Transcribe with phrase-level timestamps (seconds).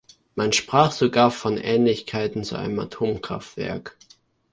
[0.33, 3.95] Man sprach sogar von Ähnlichkeiten zu einem Atomkraftwerk.